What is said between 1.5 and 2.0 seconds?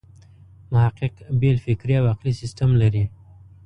فکري